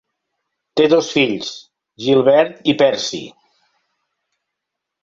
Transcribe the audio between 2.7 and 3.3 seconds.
i Percy.